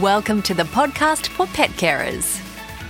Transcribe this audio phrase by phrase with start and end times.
[0.00, 2.40] Welcome to the podcast for pet carers.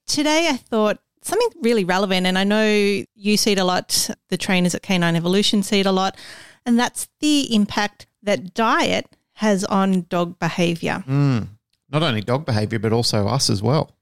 [0.06, 4.38] Today, I thought something really relevant, and I know you see it a lot, the
[4.38, 6.18] trainers at Canine Evolution see it a lot,
[6.66, 11.04] and that's the impact that diet has on dog behavior.
[11.08, 11.50] Mm.
[11.90, 13.97] Not only dog behavior, but also us as well.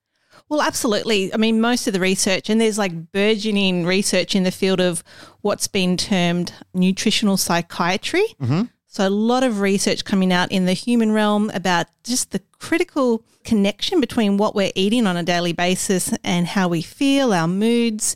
[0.48, 1.34] Well, absolutely.
[1.34, 5.04] I mean, most of the research, and there's like burgeoning research in the field of
[5.42, 8.26] what's been termed nutritional psychiatry.
[8.42, 8.64] Mm-hmm.
[8.88, 13.24] So, a lot of research coming out in the human realm about just the critical
[13.44, 18.16] connection between what we're eating on a daily basis and how we feel, our moods,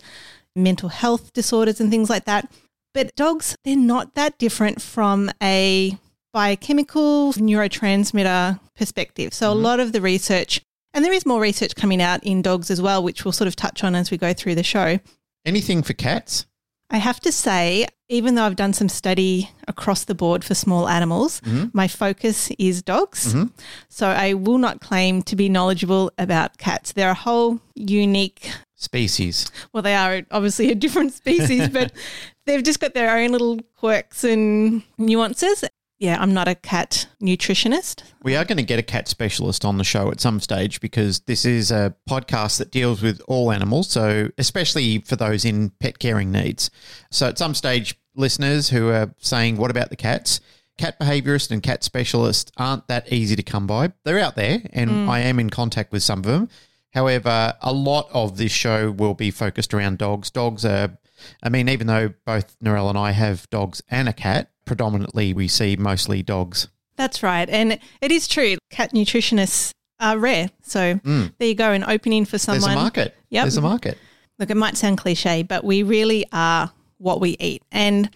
[0.55, 2.49] mental health disorders, and things like that.
[2.93, 5.97] But dogs, they're not that different from a
[6.31, 9.33] biochemical neurotransmitter perspective.
[9.33, 9.59] So, Mm-hmm.
[9.59, 10.61] a lot of the research,
[10.93, 13.55] and there is more research coming out in dogs as well, which we'll sort of
[13.55, 14.99] touch on as we go through the show.
[15.45, 16.45] Anything for cats?
[16.91, 20.89] I have to say, even though I've done some study across the board for small
[20.89, 21.67] animals, mm-hmm.
[21.71, 23.33] my focus is dogs.
[23.33, 23.47] Mm-hmm.
[23.89, 26.93] So I will not claim to be knowledgeable about cats.
[26.93, 29.51] They're a whole unique, Species.
[29.71, 31.91] well, they are obviously a different species, but
[32.45, 35.63] they've just got their own little quirks and nuances.
[35.99, 38.03] Yeah, I'm not a cat nutritionist.
[38.23, 41.19] We are going to get a cat specialist on the show at some stage because
[41.21, 43.89] this is a podcast that deals with all animals.
[43.89, 46.71] So, especially for those in pet caring needs.
[47.11, 50.39] So, at some stage, listeners who are saying, What about the cats?
[50.77, 53.91] Cat behaviorist and cat specialist aren't that easy to come by.
[54.05, 55.09] They're out there, and mm.
[55.09, 56.47] I am in contact with some of them.
[56.93, 60.31] However, a lot of this show will be focused around dogs.
[60.31, 60.97] Dogs are,
[61.43, 65.47] I mean, even though both Narelle and I have dogs and a cat, predominantly we
[65.47, 66.67] see mostly dogs.
[66.95, 67.49] That's right.
[67.49, 68.57] And it is true.
[68.69, 70.51] Cat nutritionists are rare.
[70.61, 71.33] So mm.
[71.39, 72.61] there you go, an opening for someone.
[72.61, 73.15] There's a market.
[73.31, 73.43] Yep.
[73.45, 73.97] There's a market.
[74.37, 77.63] Look, it might sound cliche, but we really are what we eat.
[77.71, 78.11] And,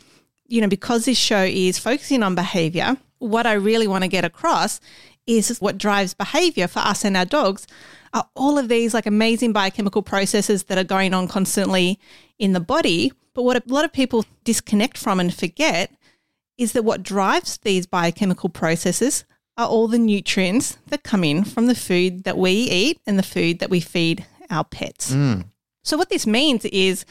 [0.47, 4.23] you know, because this show is focusing on behavior, what I really want to get
[4.23, 4.79] across
[5.25, 7.65] is what drives behavior for us and our dogs
[8.13, 11.99] are all of these like amazing biochemical processes that are going on constantly
[12.37, 13.11] in the body.
[13.33, 15.91] But what a lot of people disconnect from and forget
[16.57, 19.25] is that what drives these biochemical processes
[19.57, 23.23] are all the nutrients that come in from the food that we eat and the
[23.23, 25.13] food that we feed our pets.
[25.13, 25.45] Mm.
[25.83, 27.05] So, what this means is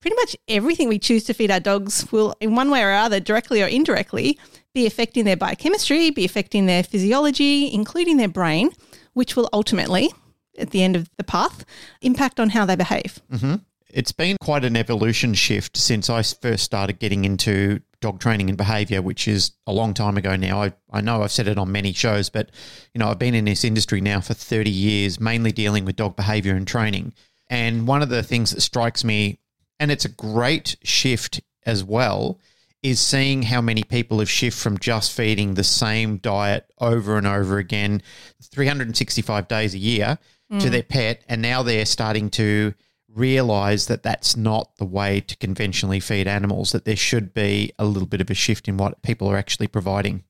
[0.00, 3.20] pretty much everything we choose to feed our dogs will, in one way or other,
[3.20, 4.38] directly or indirectly,
[4.74, 8.70] be affecting their biochemistry, be affecting their physiology, including their brain,
[9.14, 10.10] which will ultimately,
[10.58, 11.64] at the end of the path,
[12.00, 13.20] impact on how they behave.
[13.32, 13.56] Mm-hmm.
[13.90, 18.56] It's been quite an evolution shift since I first started getting into dog training and
[18.56, 20.62] behavior, which is a long time ago now.
[20.62, 22.50] I, I know I've said it on many shows, but
[22.94, 26.16] you know, I've been in this industry now for 30 years, mainly dealing with dog
[26.16, 27.12] behavior and training.
[27.50, 29.40] And one of the things that strikes me,
[29.80, 32.38] and it's a great shift as well,
[32.82, 37.26] is seeing how many people have shifted from just feeding the same diet over and
[37.26, 38.02] over again,
[38.42, 40.18] 365 days a year
[40.50, 40.70] to mm.
[40.70, 41.22] their pet.
[41.28, 42.74] And now they're starting to
[43.14, 47.84] realize that that's not the way to conventionally feed animals, that there should be a
[47.84, 50.24] little bit of a shift in what people are actually providing.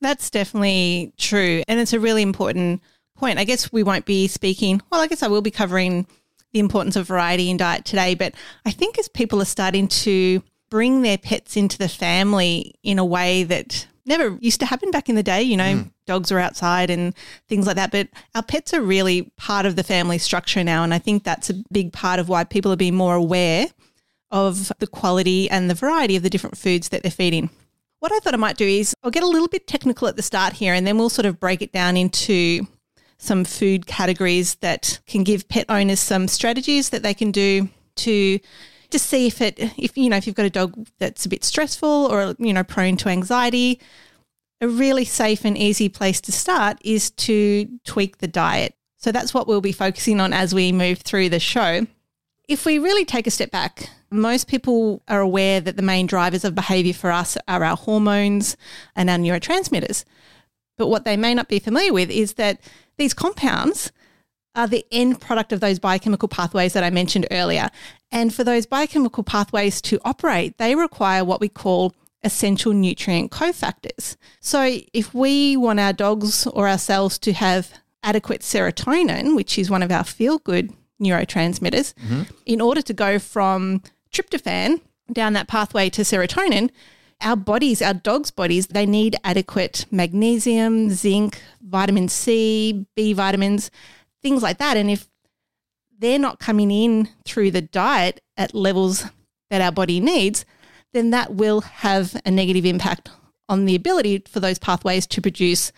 [0.00, 1.62] That's definitely true.
[1.68, 2.82] And it's a really important
[3.16, 3.38] point.
[3.38, 6.06] I guess we won't be speaking, well, I guess I will be covering
[6.52, 8.34] the importance of variety in diet today, but
[8.64, 13.04] I think as people are starting to bring their pets into the family in a
[13.04, 15.90] way that never used to happen back in the day, you know, mm.
[16.06, 17.14] dogs are outside and
[17.48, 20.84] things like that, but our pets are really part of the family structure now.
[20.84, 23.66] And I think that's a big part of why people are being more aware
[24.30, 27.50] of the quality and the variety of the different foods that they're feeding.
[28.00, 30.22] What I thought I might do is I'll get a little bit technical at the
[30.22, 32.66] start here and then we'll sort of break it down into
[33.18, 38.38] some food categories that can give pet owners some strategies that they can do to
[38.90, 41.44] just see if it if you know if you've got a dog that's a bit
[41.44, 43.80] stressful or you know prone to anxiety
[44.60, 48.74] a really safe and easy place to start is to tweak the diet.
[48.96, 51.86] So that's what we'll be focusing on as we move through the show.
[52.48, 56.44] If we really take a step back most people are aware that the main drivers
[56.44, 58.56] of behavior for us are our hormones
[58.94, 60.04] and our neurotransmitters.
[60.78, 62.60] But what they may not be familiar with is that
[62.98, 63.92] these compounds
[64.56, 67.70] are the end product of those biochemical pathways that I mentioned earlier.
[68.10, 71.94] And for those biochemical pathways to operate, they require what we call
[72.24, 74.16] essential nutrient cofactors.
[74.40, 77.72] So if we want our dogs or ourselves to have
[78.02, 82.22] adequate serotonin, which is one of our feel good neurotransmitters, mm-hmm.
[82.46, 83.82] in order to go from
[84.12, 84.80] tryptophan
[85.12, 86.70] down that pathway to serotonin,
[87.20, 93.70] our bodies, our dogs' bodies, they need adequate magnesium, zinc, vitamin C, B vitamins,
[94.26, 94.76] things like that.
[94.76, 95.06] And if
[96.00, 99.04] they're not coming in through the diet at levels
[99.50, 100.44] that our body needs,
[100.92, 103.08] then that will have a negative impact
[103.48, 105.70] on the ability for those pathways to produce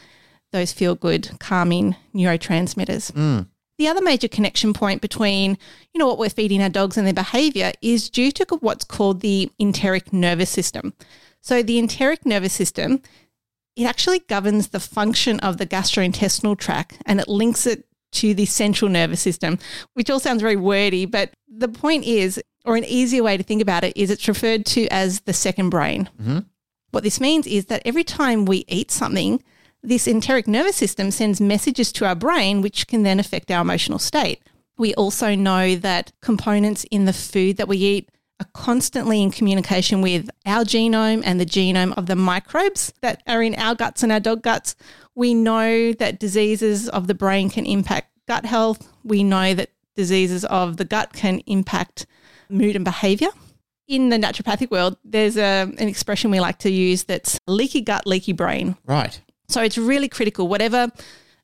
[0.51, 3.13] those feel good, calming neurotransmitters.
[3.13, 3.49] Mm.
[3.77, 5.59] The other major connection point between,
[5.93, 9.21] you know, what we're feeding our dogs and their behavior is due to what's called
[9.21, 10.95] the enteric nervous system.
[11.43, 13.03] So the enteric nervous system,
[13.77, 18.47] it actually governs the function of the gastrointestinal tract and it links it to the
[18.47, 19.59] central nervous system,
[19.95, 23.63] which all sounds very wordy, but the point is, or an easier way to think
[23.63, 26.09] about it, is it's referred to as the second brain.
[26.21, 26.39] Mm-hmm.
[26.91, 29.43] What this means is that every time we eat something,
[29.83, 33.99] this enteric nervous system sends messages to our brain, which can then affect our emotional
[33.99, 34.43] state.
[34.77, 38.11] We also know that components in the food that we eat
[38.41, 43.43] are constantly in communication with our genome and the genome of the microbes that are
[43.43, 44.77] in our guts and our dog guts.
[45.15, 48.93] We know that diseases of the brain can impact gut health.
[49.03, 52.07] We know that diseases of the gut can impact
[52.49, 53.31] mood and behavior.
[53.89, 58.07] In the naturopathic world, there's a, an expression we like to use that's leaky gut,
[58.07, 58.77] leaky brain.
[58.87, 59.21] Right.
[59.49, 60.47] So it's really critical.
[60.47, 60.93] Whatever,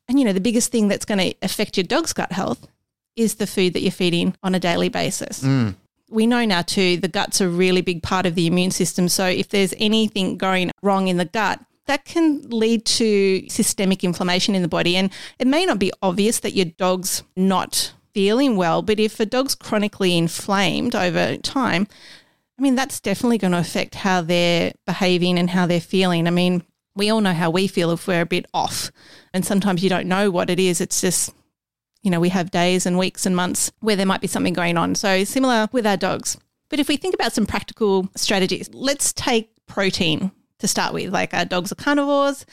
[0.07, 2.67] and you know, the biggest thing that's going to affect your dog's gut health
[3.15, 5.41] is the food that you're feeding on a daily basis.
[5.43, 5.75] Mm
[6.09, 9.09] we know now too the gut's a really big part of the immune system.
[9.09, 14.55] So if there's anything going wrong in the gut, that can lead to systemic inflammation
[14.55, 14.95] in the body.
[14.95, 19.25] And it may not be obvious that your dog's not feeling well, but if a
[19.25, 21.87] dog's chronically inflamed over time,
[22.57, 26.25] I mean, that's definitely going to affect how they're behaving and how they're feeling.
[26.25, 26.63] I mean,
[26.95, 28.91] we all know how we feel if we're a bit off.
[29.33, 30.79] And sometimes you don't know what it is.
[30.79, 31.33] It's just
[32.05, 34.77] you know, we have days and weeks and months where there might be something going
[34.77, 34.93] on.
[34.93, 36.37] So similar with our dogs.
[36.69, 41.11] But if we think about some practical strategies, let's take protein to start with.
[41.11, 42.45] Like our dogs are carnivores.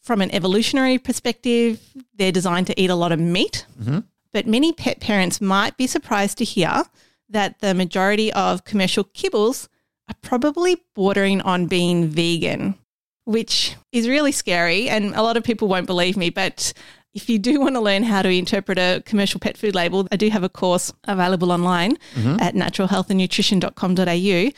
[0.00, 1.80] From an evolutionary perspective,
[2.14, 3.66] they're designed to eat a lot of meat.
[3.80, 4.00] Mm-hmm.
[4.32, 6.84] But many pet parents might be surprised to hear
[7.30, 9.68] that the majority of commercial kibbles
[10.08, 12.74] are probably bordering on being vegan,
[13.24, 14.88] which is really scary.
[14.88, 16.72] And a lot of people won't believe me, but
[17.18, 20.16] if you do want to learn how to interpret a commercial pet food label, I
[20.16, 22.36] do have a course available online mm-hmm.
[22.38, 24.52] at naturalhealthandnutrition.com.au.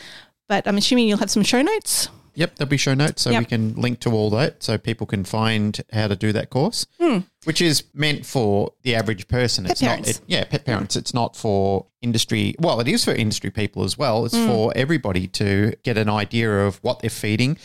[0.47, 2.11] But I'm assuming you'll have some show notes.
[2.35, 3.41] Yep, there'll be show notes so yep.
[3.41, 6.87] we can link to all that so people can find how to do that course,
[7.01, 7.25] mm.
[7.45, 9.65] which is meant for the average person.
[9.65, 10.09] Pet it's parents.
[10.09, 10.97] not, it, yeah, pet parents.
[10.97, 12.57] It's not for industry.
[12.59, 14.27] Well, it is for industry people as well.
[14.27, 14.47] It's mm.
[14.47, 17.57] for everybody to get an idea of what they're feeding.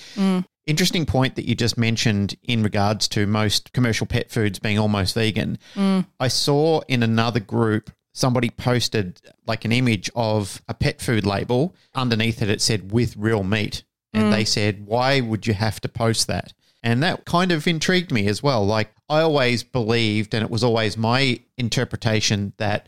[0.65, 5.13] Interesting point that you just mentioned in regards to most commercial pet foods being almost
[5.13, 5.59] vegan.
[5.75, 6.07] Mm.
[6.19, 11.75] I saw in another group somebody posted like an image of a pet food label.
[11.93, 13.83] Underneath it, it said with real meat.
[14.13, 14.31] And mm.
[14.31, 16.53] they said, why would you have to post that?
[16.81, 18.65] And that kind of intrigued me as well.
[18.65, 22.87] Like, I always believed, and it was always my interpretation that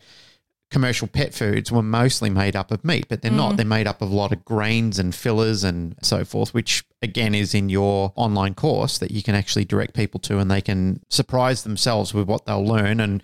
[0.71, 3.37] commercial pet foods were mostly made up of meat, but they're mm.
[3.37, 3.57] not.
[3.57, 7.35] They're made up of a lot of grains and fillers and so forth, which again
[7.35, 11.01] is in your online course that you can actually direct people to and they can
[11.09, 13.21] surprise themselves with what they'll learn and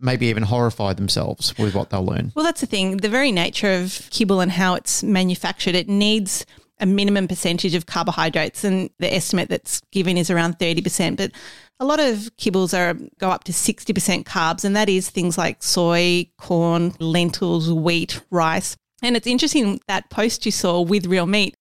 [0.00, 2.32] maybe even horrify themselves with what they'll learn.
[2.34, 2.98] Well, that's the thing.
[2.98, 6.46] The very nature of kibble and how it's manufactured, it needs
[6.80, 11.32] a minimum percentage of carbohydrates and the estimate that's given is around 30%, but
[11.80, 15.62] a lot of kibbles are go up to 60% carbs, and that is things like
[15.62, 18.76] soy, corn, lentils, wheat, rice.
[19.02, 21.56] And it's interesting that post you saw with real meat,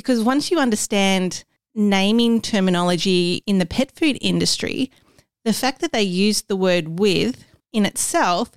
[0.00, 4.90] because once you understand naming terminology in the pet food industry,
[5.44, 8.52] the fact that they use the word with in itself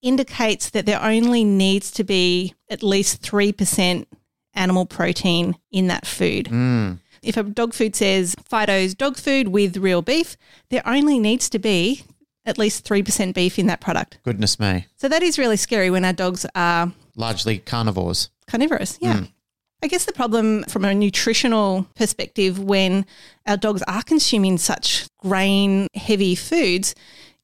[0.00, 4.06] indicates that there only needs to be at least 3%
[4.54, 6.46] animal protein in that food.
[6.46, 6.98] Mm.
[7.22, 10.38] If a dog food says Fido's dog food with real beef,
[10.70, 12.04] there only needs to be
[12.46, 14.18] at least 3% beef in that product.
[14.24, 14.86] Goodness me.
[14.96, 18.30] So that is really scary when our dogs are largely carnivores.
[18.46, 18.98] carnivorous.
[19.02, 19.24] Yeah.
[19.82, 23.06] I guess the problem from a nutritional perspective when
[23.46, 26.94] our dogs are consuming such grain heavy foods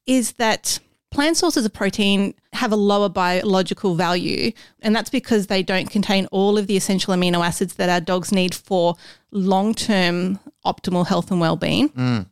[0.05, 0.79] is that
[1.09, 4.51] plant sources of protein have a lower biological value.
[4.81, 8.31] And that's because they don't contain all of the essential amino acids that our dogs
[8.31, 8.95] need for
[9.31, 11.89] long term optimal health and well being.
[11.89, 12.27] Mm.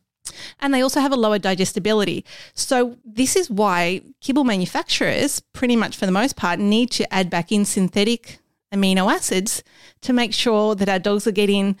[0.60, 2.24] And they also have a lower digestibility.
[2.54, 7.30] So, this is why kibble manufacturers, pretty much for the most part, need to add
[7.30, 8.40] back in synthetic
[8.72, 9.62] amino acids
[10.02, 11.76] to make sure that our dogs are getting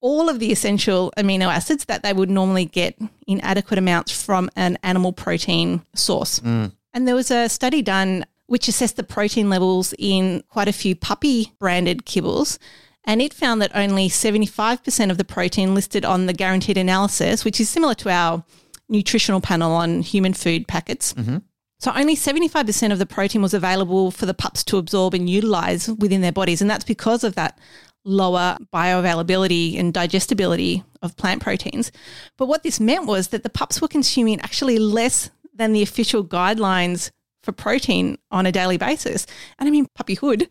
[0.00, 4.48] all of the essential amino acids that they would normally get in adequate amounts from
[4.56, 6.40] an animal protein source.
[6.40, 6.72] Mm.
[6.94, 10.96] And there was a study done which assessed the protein levels in quite a few
[10.96, 12.58] puppy branded kibbles.
[13.04, 17.60] And it found that only 75% of the protein listed on the guaranteed analysis, which
[17.60, 18.44] is similar to our
[18.88, 21.14] nutritional panel on human food packets.
[21.14, 21.38] Mm-hmm.
[21.80, 25.88] So only 75% of the protein was available for the pups to absorb and utilize
[25.88, 26.60] within their bodies.
[26.60, 27.58] And that's because of that
[28.04, 31.92] lower bioavailability and digestibility of plant proteins.
[32.36, 36.24] But what this meant was that the pups were consuming actually less than the official
[36.24, 37.10] guidelines
[37.42, 39.26] for protein on a daily basis.
[39.58, 40.48] And I mean, puppyhood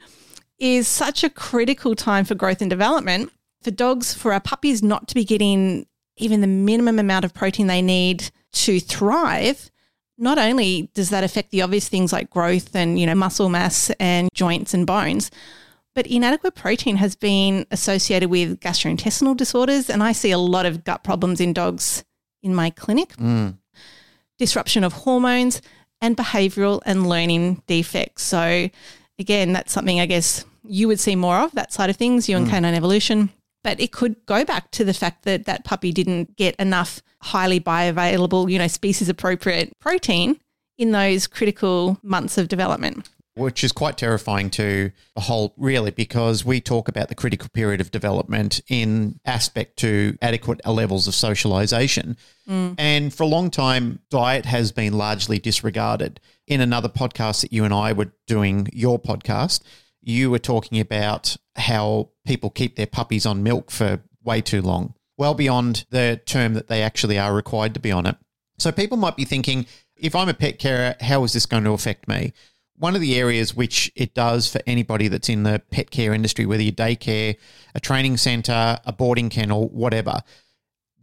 [0.60, 3.32] is such a critical time for growth and development.
[3.64, 7.68] For dogs, for our puppies not to be getting even the minimum amount of protein
[7.68, 9.70] they need to thrive,
[10.18, 13.92] not only does that affect the obvious things like growth and, you know, muscle mass
[14.00, 15.30] and joints and bones,
[15.94, 19.90] but inadequate protein has been associated with gastrointestinal disorders.
[19.90, 22.04] And I see a lot of gut problems in dogs
[22.44, 23.58] in my clinic, mm.
[24.38, 25.62] disruption of hormones,
[26.02, 28.24] and behavioral and learning defects.
[28.24, 28.70] So,
[29.18, 32.38] again, that's something I guess you would see more of that side of things, you
[32.38, 32.52] and mm.
[32.52, 33.30] canine evolution.
[33.64, 37.60] But it could go back to the fact that that puppy didn't get enough highly
[37.60, 40.40] bioavailable, you know, species appropriate protein
[40.78, 43.10] in those critical months of development.
[43.38, 47.92] which is quite terrifying to behold, really, because we talk about the critical period of
[47.92, 52.18] development in aspect to adequate levels of socialization.
[52.50, 52.76] Mm.
[52.78, 56.20] And for a long time, diet has been largely disregarded.
[56.48, 59.62] In another podcast that you and I were doing, your podcast,
[60.08, 64.94] you were talking about how people keep their puppies on milk for way too long,
[65.18, 68.16] well beyond the term that they actually are required to be on it.
[68.58, 69.66] So people might be thinking,
[69.98, 72.34] if I'm a pet carer, how is this going to affect me?
[72.78, 76.46] One of the areas which it does for anybody that's in the pet care industry,
[76.46, 77.36] whether you're daycare,
[77.74, 80.22] a training center, a boarding kennel, whatever,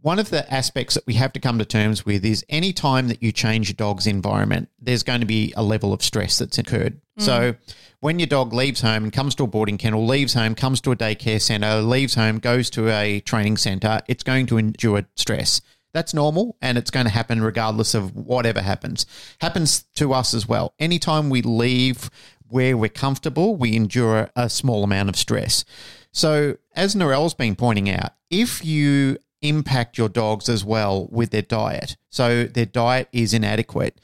[0.05, 3.07] one of the aspects that we have to come to terms with is any time
[3.07, 6.59] that you change your dog's environment, there's going to be a level of stress that's
[6.59, 7.01] occurred.
[7.19, 7.23] Mm.
[7.23, 7.55] So
[8.01, 10.91] when your dog leaves home and comes to a boarding kennel, leaves home, comes to
[10.91, 15.59] a daycare center, leaves home, goes to a training center, it's going to endure stress.
[15.91, 19.07] That's normal and it's going to happen regardless of whatever happens.
[19.41, 20.75] Happens to us as well.
[20.77, 22.11] Anytime we leave
[22.47, 25.65] where we're comfortable, we endure a small amount of stress.
[26.11, 29.17] So, as Narelle's been pointing out, if you
[29.49, 33.99] impact your dogs as well with their diet, so their diet is inadequate,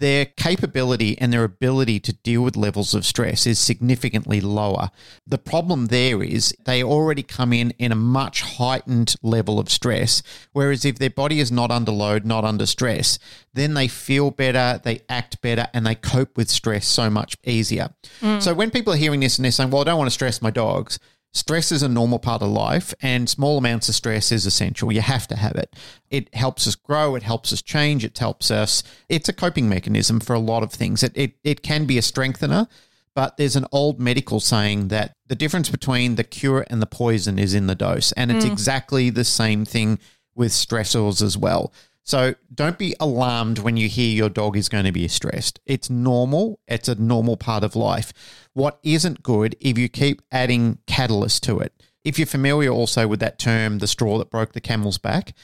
[0.00, 4.90] their capability and their ability to deal with levels of stress is significantly lower.
[5.26, 10.22] The problem there is they already come in in a much heightened level of stress.
[10.52, 13.18] Whereas if their body is not under load, not under stress,
[13.52, 17.90] then they feel better, they act better, and they cope with stress so much easier.
[18.20, 18.42] Mm.
[18.42, 20.40] So when people are hearing this and they're saying, Well, I don't want to stress
[20.40, 20.98] my dogs,
[21.32, 24.90] Stress is a normal part of life, and small amounts of stress is essential.
[24.90, 25.76] You have to have it.
[26.10, 28.82] It helps us grow, it helps us change, it helps us.
[29.08, 31.04] It's a coping mechanism for a lot of things.
[31.04, 32.66] It, it, it can be a strengthener,
[33.14, 37.38] but there's an old medical saying that the difference between the cure and the poison
[37.38, 38.10] is in the dose.
[38.12, 38.50] And it's mm.
[38.50, 40.00] exactly the same thing
[40.34, 41.72] with stressors as well.
[42.04, 45.60] So don't be alarmed when you hear your dog is going to be stressed.
[45.66, 48.12] It's normal, it's a normal part of life.
[48.52, 51.72] What isn't good if you keep adding catalyst to it.
[52.02, 55.34] If you're familiar also with that term, the straw that broke the camel's back,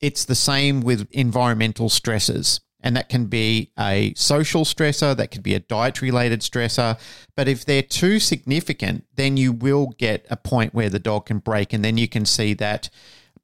[0.00, 2.60] it's the same with environmental stresses.
[2.80, 7.00] And that can be a social stressor, that could be a diet related stressor.
[7.34, 11.38] But if they're too significant, then you will get a point where the dog can
[11.38, 12.90] break, and then you can see that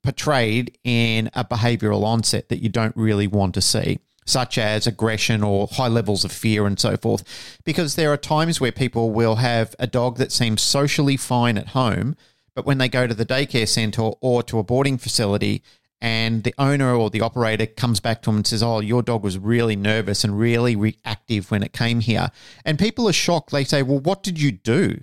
[0.02, 5.42] portrayed in a behavioral onset that you don't really want to see, such as aggression
[5.42, 7.24] or high levels of fear and so forth.
[7.64, 11.68] Because there are times where people will have a dog that seems socially fine at
[11.68, 12.16] home,
[12.54, 15.62] but when they go to the daycare center or to a boarding facility,
[16.02, 19.22] and the owner or the operator comes back to them and says, Oh, your dog
[19.22, 22.32] was really nervous and really reactive when it came here.
[22.64, 23.52] And people are shocked.
[23.52, 24.98] They say, Well, what did you do?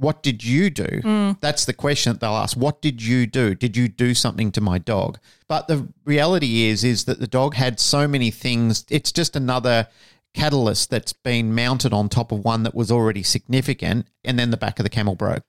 [0.00, 0.84] What did you do?
[0.84, 1.40] Mm.
[1.40, 2.56] That's the question that they'll ask.
[2.56, 3.54] What did you do?
[3.54, 5.18] Did you do something to my dog?
[5.46, 8.86] But the reality is, is that the dog had so many things.
[8.88, 9.88] It's just another
[10.32, 14.56] catalyst that's been mounted on top of one that was already significant, and then the
[14.56, 15.42] back of the camel broke.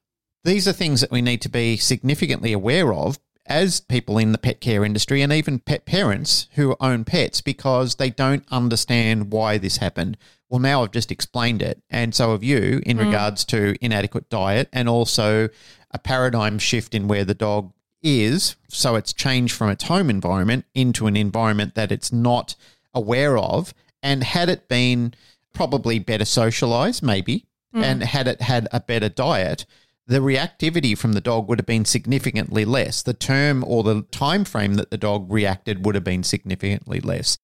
[0.43, 4.37] These are things that we need to be significantly aware of as people in the
[4.37, 9.57] pet care industry and even pet parents who own pets because they don't understand why
[9.57, 10.17] this happened.
[10.51, 13.05] Well, now I've just explained it, and so have you in mm.
[13.05, 15.47] regards to inadequate diet and also
[15.91, 17.71] a paradigm shift in where the dog
[18.03, 18.57] is.
[18.67, 22.55] So it's changed from its home environment into an environment that it's not
[22.93, 23.73] aware of.
[24.03, 25.13] And had it been
[25.53, 27.81] probably better socialized, maybe, mm.
[27.81, 29.65] and had it had a better diet,
[30.05, 33.01] the reactivity from the dog would have been significantly less.
[33.01, 37.37] The term or the time frame that the dog reacted would have been significantly less.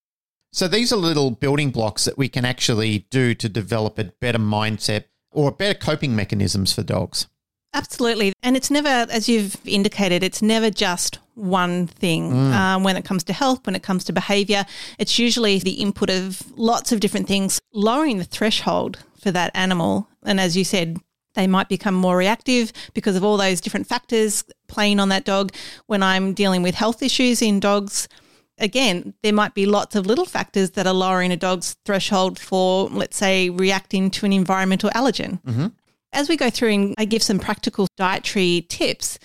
[0.52, 4.38] So these are little building blocks that we can actually do to develop a better
[4.38, 7.28] mindset or better coping mechanisms for dogs.
[7.74, 8.32] Absolutely.
[8.42, 12.32] And it's never, as you've indicated, it's never just one thing.
[12.32, 12.52] Mm.
[12.52, 14.64] Um, when it comes to health, when it comes to behavior,
[14.98, 20.08] it's usually the input of lots of different things, lowering the threshold for that animal.
[20.24, 20.98] And as you said,
[21.34, 25.52] they might become more reactive because of all those different factors playing on that dog.
[25.86, 28.08] When I'm dealing with health issues in dogs,
[28.58, 32.88] again, there might be lots of little factors that are lowering a dog's threshold for,
[32.88, 35.42] let's say, reacting to an environmental allergen.
[35.42, 35.66] Mm-hmm.
[36.12, 39.18] As we go through and I give some practical dietary tips,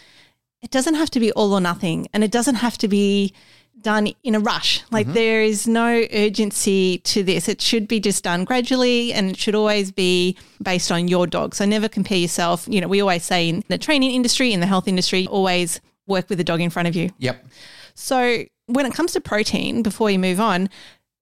[0.61, 3.33] it doesn't have to be all or nothing and it doesn't have to be
[3.81, 4.81] done in a rush.
[4.91, 5.13] Like mm-hmm.
[5.13, 7.47] there is no urgency to this.
[7.47, 11.53] It should be just done gradually and it should always be based on your dog.
[11.53, 12.65] So never compare yourself.
[12.67, 16.29] You know, we always say in the training industry, in the health industry, always work
[16.29, 17.09] with the dog in front of you.
[17.19, 17.45] Yep.
[17.95, 20.69] So, when it comes to protein, before you move on,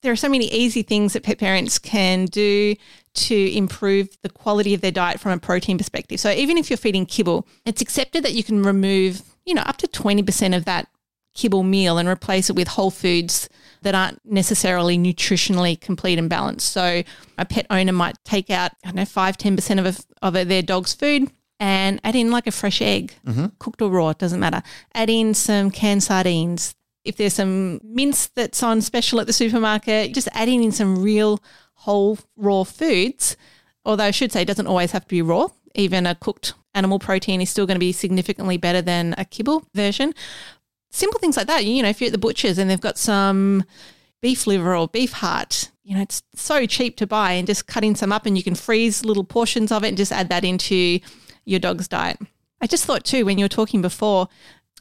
[0.01, 2.75] there are so many easy things that pet parents can do
[3.13, 6.19] to improve the quality of their diet from a protein perspective.
[6.19, 9.77] So, even if you're feeding kibble, it's accepted that you can remove, you know, up
[9.77, 10.87] to 20% of that
[11.33, 13.47] kibble meal and replace it with whole foods
[13.83, 16.71] that aren't necessarily nutritionally complete and balanced.
[16.71, 17.03] So,
[17.37, 20.61] a pet owner might take out, I don't know, 5 10% of, a, of their
[20.61, 23.45] dog's food and add in like a fresh egg, mm-hmm.
[23.59, 24.63] cooked or raw, it doesn't matter.
[24.95, 26.73] Add in some canned sardines.
[27.03, 31.41] If there's some mince that's on special at the supermarket, just adding in some real
[31.73, 33.35] whole raw foods.
[33.83, 35.47] Although I should say it doesn't always have to be raw.
[35.73, 39.65] Even a cooked animal protein is still going to be significantly better than a kibble
[39.73, 40.13] version.
[40.91, 41.65] Simple things like that.
[41.65, 43.63] You know, if you're at the butcher's and they've got some
[44.21, 47.95] beef liver or beef heart, you know, it's so cheap to buy and just cutting
[47.95, 50.99] some up and you can freeze little portions of it and just add that into
[51.45, 52.19] your dog's diet.
[52.61, 54.27] I just thought too, when you were talking before,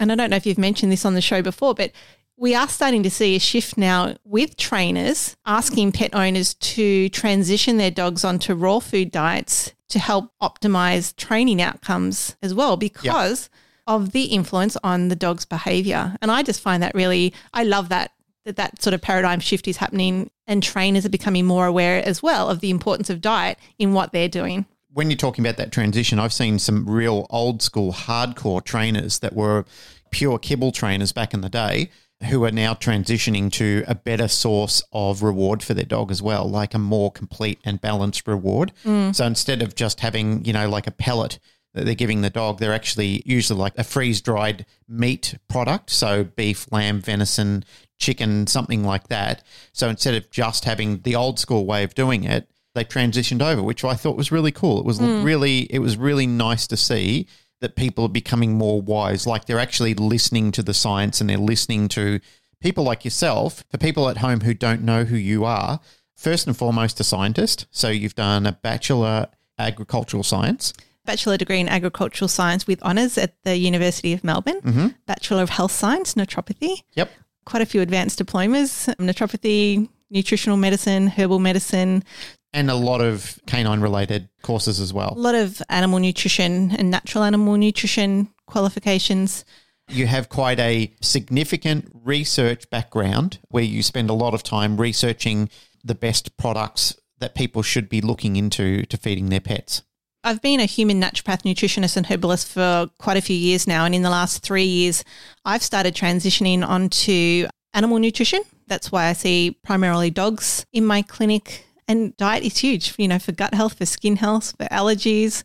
[0.01, 1.93] and I don't know if you've mentioned this on the show before, but
[2.37, 7.77] we are starting to see a shift now with trainers asking pet owners to transition
[7.77, 13.51] their dogs onto raw food diets to help optimize training outcomes as well because
[13.87, 16.17] of the influence on the dog's behavior.
[16.23, 18.13] And I just find that really, I love that
[18.47, 22.23] that that sort of paradigm shift is happening and trainers are becoming more aware as
[22.23, 24.65] well of the importance of diet in what they're doing.
[24.93, 29.35] When you're talking about that transition, I've seen some real old school hardcore trainers that
[29.35, 29.65] were
[30.11, 31.91] pure kibble trainers back in the day
[32.29, 36.49] who are now transitioning to a better source of reward for their dog as well,
[36.49, 38.73] like a more complete and balanced reward.
[38.85, 39.15] Mm.
[39.15, 41.39] So instead of just having, you know, like a pellet
[41.73, 45.89] that they're giving the dog, they're actually usually like a freeze dried meat product.
[45.89, 47.65] So beef, lamb, venison,
[47.97, 49.43] chicken, something like that.
[49.73, 53.63] So instead of just having the old school way of doing it, they transitioned over,
[53.63, 54.79] which I thought was really cool.
[54.79, 55.23] It was hmm.
[55.23, 57.27] really, it was really nice to see
[57.61, 61.37] that people are becoming more wise, like they're actually listening to the science and they're
[61.37, 62.21] listening to
[62.61, 63.65] people like yourself.
[63.71, 65.81] For people at home who don't know who you are,
[66.17, 67.67] first and foremost, a scientist.
[67.71, 69.29] So you've done a bachelor
[69.59, 70.73] agricultural science.
[71.05, 74.89] Bachelor degree in agricultural science with honours at the University of Melbourne, mm-hmm.
[75.07, 77.11] Bachelor of Health Science, naturopathy, Yep.
[77.45, 82.05] quite a few advanced diplomas, naturopathy, nutritional medicine, herbal medicine,
[82.53, 85.15] And a lot of canine related courses as well.
[85.17, 89.45] a lot of animal nutrition and natural animal nutrition qualifications.
[89.89, 95.49] You have quite a significant research background where you spend a lot of time researching
[95.85, 99.83] the best products that people should be looking into to feeding their pets.
[100.23, 103.85] I've been a human naturopath, nutritionist, and herbalist for quite a few years now.
[103.85, 105.03] And in the last three years,
[105.45, 108.43] I've started transitioning onto animal nutrition.
[108.67, 111.65] That's why I see primarily dogs in my clinic.
[111.91, 115.43] And diet is huge, you know, for gut health, for skin health, for allergies.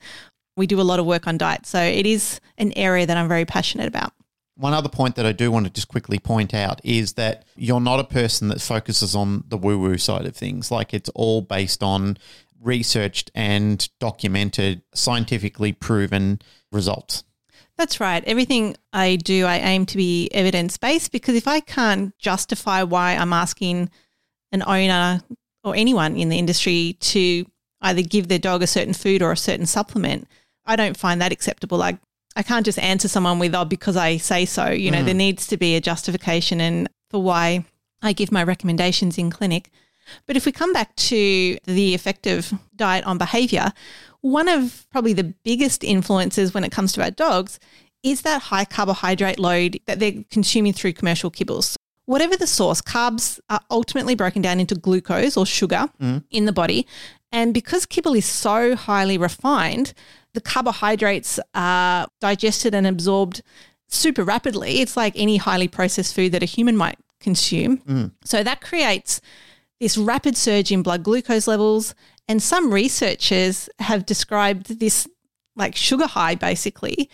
[0.55, 1.65] We do a lot of work on diet.
[1.65, 4.13] So it is an area that I'm very passionate about.
[4.53, 7.81] One other point that I do want to just quickly point out is that you're
[7.81, 10.69] not a person that focuses on the woo woo side of things.
[10.69, 12.15] Like it's all based on
[12.61, 17.23] researched and documented, scientifically proven results.
[17.75, 18.23] That's right.
[18.23, 23.15] Everything I do, I aim to be evidence based because if I can't justify why
[23.15, 23.89] I'm asking
[24.51, 25.21] an owner
[25.65, 27.45] or anyone in the industry to
[27.81, 30.27] either give their dog a certain food or a certain supplement.
[30.65, 31.77] I don't find that acceptable.
[31.77, 31.97] Like
[32.35, 34.69] I can't just answer someone with, oh, because I say so.
[34.69, 35.05] You know, mm.
[35.05, 37.65] there needs to be a justification and for why
[38.01, 39.71] I give my recommendations in clinic.
[40.27, 43.73] But if we come back to the effective diet on behavior,
[44.21, 47.59] one of probably the biggest influences when it comes to our dogs
[48.03, 51.75] is that high carbohydrate load that they're consuming through commercial kibbles.
[52.05, 56.23] Whatever the source, carbs are ultimately broken down into glucose or sugar mm.
[56.29, 56.85] in the body.
[57.31, 59.93] And because kibble is so highly refined,
[60.33, 63.41] the carbohydrates are digested and absorbed
[63.87, 64.81] super rapidly.
[64.81, 67.79] It's like any highly processed food that a human might consume.
[67.79, 68.11] Mm.
[68.23, 69.19] So that creates
[69.79, 71.95] this rapid surge in blood glucose levels.
[72.27, 75.07] And some researchers have described this
[75.55, 77.09] like sugar high, basically,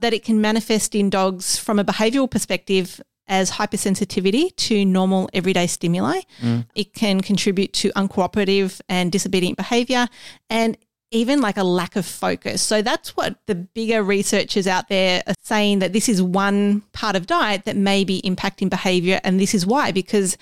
[0.00, 5.66] that it can manifest in dogs from a behavioral perspective as hypersensitivity to normal everyday
[5.66, 6.20] stimuli.
[6.40, 6.66] Mm.
[6.74, 10.08] It can contribute to uncooperative and disobedient behavior
[10.48, 10.76] and
[11.12, 12.62] even like a lack of focus.
[12.62, 17.16] So that's what the bigger researchers out there are saying that this is one part
[17.16, 19.20] of diet that may be impacting behavior.
[19.22, 20.36] And this is why, because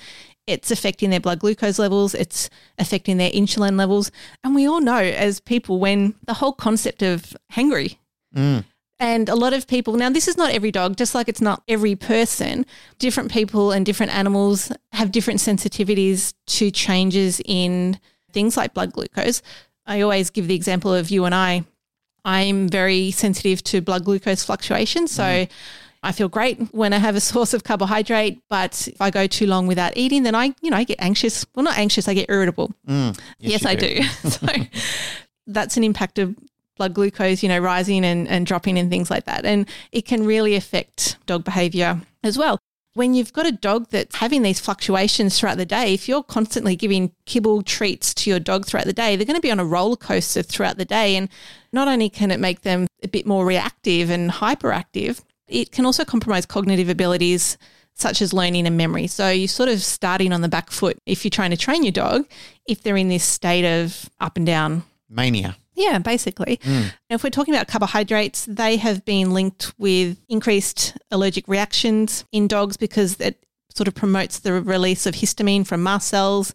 [0.46, 4.10] it's affecting their blood glucose levels, it's affecting their insulin levels.
[4.42, 7.98] And we all know as people, when the whole concept of hangry
[8.34, 8.64] mm.
[9.04, 11.62] And a lot of people, now this is not every dog, just like it's not
[11.68, 12.64] every person.
[12.98, 18.00] Different people and different animals have different sensitivities to changes in
[18.32, 19.42] things like blood glucose.
[19.84, 21.64] I always give the example of you and I.
[22.24, 25.10] I'm very sensitive to blood glucose fluctuations.
[25.10, 25.50] So mm.
[26.02, 29.46] I feel great when I have a source of carbohydrate, but if I go too
[29.46, 31.44] long without eating, then I, you know, I get anxious.
[31.54, 32.72] Well, not anxious, I get irritable.
[32.88, 33.20] Mm.
[33.38, 34.02] Yes, Yes, you I do.
[34.30, 34.46] so
[35.46, 36.34] that's an impact of
[36.76, 39.44] blood glucose, you know, rising and, and dropping and things like that.
[39.44, 42.58] And it can really affect dog behavior as well.
[42.94, 46.76] When you've got a dog that's having these fluctuations throughout the day, if you're constantly
[46.76, 49.64] giving kibble treats to your dog throughout the day, they're going to be on a
[49.64, 51.16] roller coaster throughout the day.
[51.16, 51.28] And
[51.72, 56.04] not only can it make them a bit more reactive and hyperactive, it can also
[56.04, 57.58] compromise cognitive abilities
[57.94, 59.06] such as learning and memory.
[59.06, 61.92] So you're sort of starting on the back foot if you're trying to train your
[61.92, 62.26] dog,
[62.66, 65.56] if they're in this state of up and down Mania.
[65.74, 66.58] Yeah, basically.
[66.58, 66.92] Mm.
[67.10, 72.48] Now, if we're talking about carbohydrates, they have been linked with increased allergic reactions in
[72.48, 76.54] dogs because it sort of promotes the release of histamine from mast cells.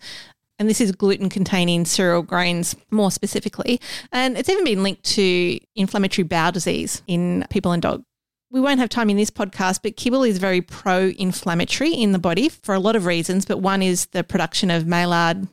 [0.57, 3.79] And this is gluten containing cereal grains more specifically.
[4.11, 8.03] And it's even been linked to inflammatory bowel disease in people and dogs.
[8.51, 12.19] We won't have time in this podcast, but kibble is very pro inflammatory in the
[12.19, 13.45] body for a lot of reasons.
[13.45, 15.47] But one is the production of Maillard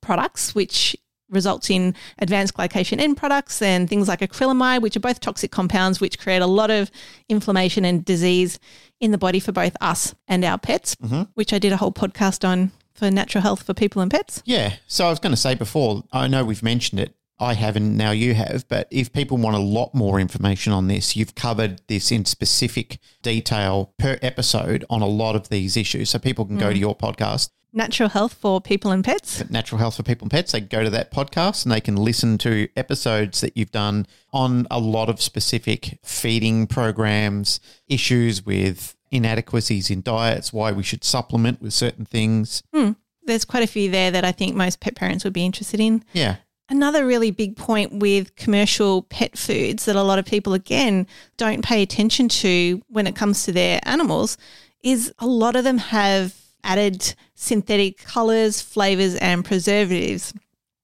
[0.00, 0.96] products, which
[1.30, 6.00] results in advanced glycation end products and things like acrylamide, which are both toxic compounds
[6.00, 6.90] which create a lot of
[7.28, 8.58] inflammation and disease
[9.00, 11.22] in the body for both us and our pets, mm-hmm.
[11.34, 14.42] which I did a whole podcast on for natural health for people and pets.
[14.44, 14.74] Yeah.
[14.86, 17.14] So I was going to say before, I know we've mentioned it.
[17.40, 21.16] I haven't, now you have, but if people want a lot more information on this,
[21.16, 26.10] you've covered this in specific detail per episode on a lot of these issues.
[26.10, 26.80] So people can go to mm.
[26.80, 29.50] your podcast, Natural health for people and pets.
[29.50, 30.52] Natural Health for People and Pets.
[30.52, 34.68] They go to that podcast and they can listen to episodes that you've done on
[34.70, 37.58] a lot of specific feeding programs,
[37.88, 42.62] issues with inadequacies in diets, why we should supplement with certain things.
[42.72, 42.92] Hmm.
[43.24, 46.04] There's quite a few there that I think most pet parents would be interested in.
[46.12, 46.36] Yeah.
[46.68, 51.64] Another really big point with commercial pet foods that a lot of people, again, don't
[51.64, 54.38] pay attention to when it comes to their animals
[54.84, 60.34] is a lot of them have added synthetic colors, flavors, and preservatives.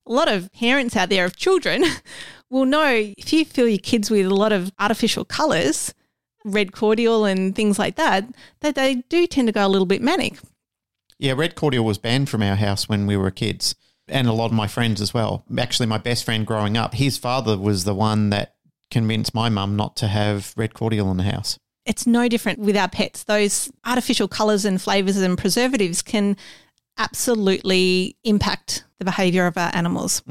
[0.06, 1.84] A lot of parents out there of children
[2.50, 5.94] will know if you fill your kids with a lot of artificial colors,
[6.44, 8.24] red cordial and things like that,
[8.60, 10.38] that they do tend to go a little bit manic.
[11.18, 13.74] Yeah, red cordial was banned from our house when we were kids,
[14.08, 15.44] and a lot of my friends as well.
[15.58, 18.54] Actually, my best friend growing up, his father was the one that
[18.90, 21.58] convinced my mum not to have red cordial in the house.
[21.90, 23.24] It's no different with our pets.
[23.24, 26.36] Those artificial colors and flavors and preservatives can
[26.98, 30.22] absolutely impact the behavior of our animals.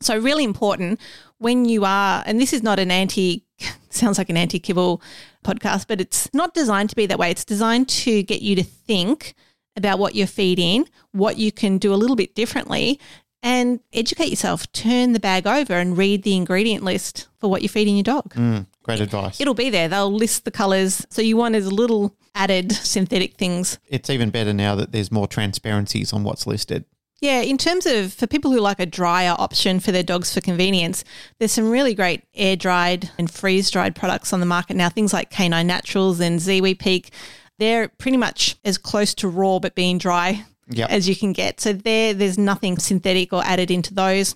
[0.00, 0.98] So, really important
[1.38, 3.44] when you are, and this is not an anti,
[3.90, 5.00] sounds like an anti kibble
[5.44, 7.30] podcast, but it's not designed to be that way.
[7.30, 9.34] It's designed to get you to think
[9.76, 12.98] about what you're feeding, what you can do a little bit differently,
[13.42, 14.70] and educate yourself.
[14.72, 18.34] Turn the bag over and read the ingredient list for what you're feeding your dog.
[18.34, 19.40] Mm, great advice.
[19.40, 19.88] It'll be there.
[19.88, 21.06] They'll list the colors.
[21.10, 23.78] So you want as little added synthetic things.
[23.88, 26.84] It's even better now that there's more transparencies on what's listed.
[27.20, 30.40] Yeah, in terms of for people who like a drier option for their dogs for
[30.40, 31.04] convenience,
[31.38, 34.88] there's some really great air dried and freeze dried products on the market now.
[34.88, 37.10] Things like Canine Naturals and Ziwi Peak.
[37.58, 40.88] They're pretty much as close to raw but being dry Yep.
[40.88, 41.60] as you can get.
[41.60, 44.34] So there, there's nothing synthetic or added into those.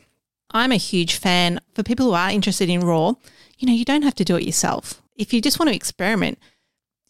[0.55, 3.15] I'm a huge fan for people who are interested in raw.
[3.59, 5.03] You know, you don't have to do it yourself.
[5.17, 6.39] If you just want to experiment,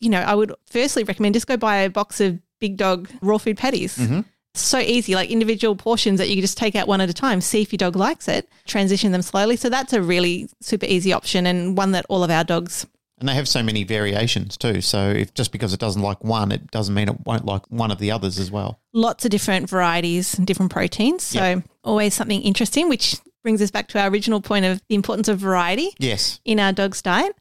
[0.00, 3.38] you know, I would firstly recommend just go buy a box of Big Dog raw
[3.38, 3.96] food patties.
[3.98, 4.20] Mm-hmm.
[4.54, 7.40] So easy, like individual portions that you can just take out one at a time,
[7.40, 9.56] see if your dog likes it, transition them slowly.
[9.56, 12.86] So that's a really super easy option and one that all of our dogs
[13.18, 14.80] And they have so many variations too.
[14.80, 17.90] So if just because it doesn't like one, it doesn't mean it won't like one
[17.90, 18.78] of the others as well.
[18.92, 21.24] lots of different varieties and different proteins.
[21.24, 21.64] So Yep.
[21.82, 25.38] always something interesting, which brings us back to our original point of the importance of
[25.38, 26.40] variety Yes.
[26.44, 27.36] in our dog's diet.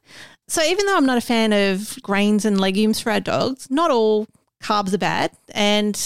[0.46, 3.90] So even though I'm not a fan of grains and legumes for our dogs, not
[3.90, 4.28] all
[4.62, 5.32] carbs are bad.
[5.52, 5.98] And,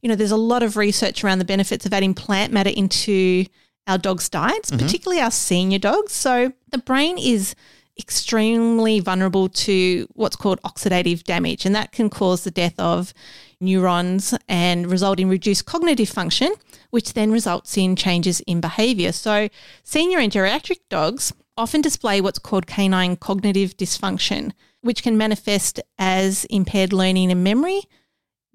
[0.00, 3.44] you know, there's a lot of research around the benefits of adding plant matter into
[3.88, 4.84] our dogs' diets, mm-hmm.
[4.84, 6.12] particularly our senior dogs.
[6.12, 7.56] So the brain is
[7.98, 13.12] extremely vulnerable to what's called oxidative damage, and that can cause the death of
[13.60, 16.54] neurons and result in reduced cognitive function,
[16.90, 19.12] which then results in changes in behavior.
[19.12, 19.48] So,
[19.82, 26.44] senior and geriatric dogs often display what's called canine cognitive dysfunction, which can manifest as
[26.46, 27.82] impaired learning and memory.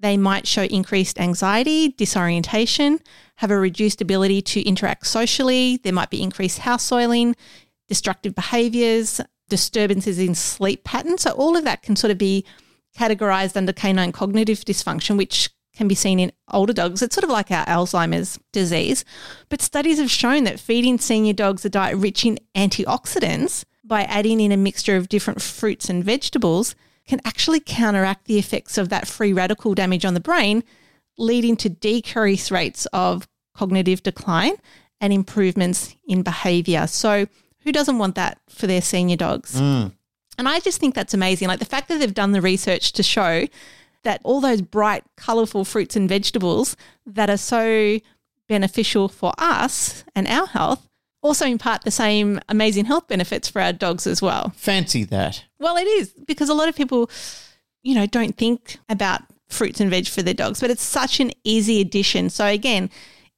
[0.00, 3.00] They might show increased anxiety, disorientation,
[3.36, 5.78] have a reduced ability to interact socially.
[5.82, 7.34] There might be increased house soiling,
[7.88, 11.22] destructive behaviors, disturbances in sleep patterns.
[11.22, 12.44] So, all of that can sort of be
[12.96, 17.02] categorized under canine cognitive dysfunction, which can be seen in older dogs.
[17.02, 19.04] It's sort of like our Alzheimer's disease.
[19.48, 24.40] But studies have shown that feeding senior dogs a diet rich in antioxidants by adding
[24.40, 26.74] in a mixture of different fruits and vegetables
[27.06, 30.64] can actually counteract the effects of that free radical damage on the brain,
[31.18, 34.54] leading to decreased rates of cognitive decline
[35.00, 36.86] and improvements in behavior.
[36.86, 37.26] So,
[37.60, 39.60] who doesn't want that for their senior dogs?
[39.60, 39.92] Mm.
[40.38, 41.48] And I just think that's amazing.
[41.48, 43.46] Like the fact that they've done the research to show
[44.06, 47.98] that all those bright, colorful fruits and vegetables that are so
[48.48, 50.88] beneficial for us and our health
[51.22, 54.52] also impart the same amazing health benefits for our dogs as well.
[54.56, 55.44] Fancy that.
[55.58, 57.10] Well, it is because a lot of people,
[57.82, 61.32] you know, don't think about fruits and veg for their dogs, but it's such an
[61.42, 62.30] easy addition.
[62.30, 62.90] So, again,